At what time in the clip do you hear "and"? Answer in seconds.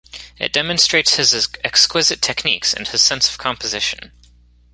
2.73-2.87